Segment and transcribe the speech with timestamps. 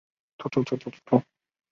[0.03, 1.25] 起草小组由胡乔木负责。